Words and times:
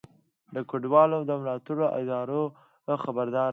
د 0.53 0.55
کډوالو 0.69 1.19
د 1.27 1.31
ملاتړو 1.41 1.85
ادارو 1.99 2.43
خبرداری 3.03 3.49